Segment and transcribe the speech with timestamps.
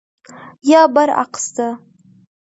[0.71, 1.67] یا برعکس ده.